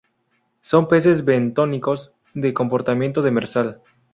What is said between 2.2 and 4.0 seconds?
de comportamiento demersal.